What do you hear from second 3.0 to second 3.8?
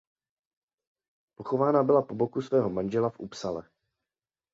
v Uppsale.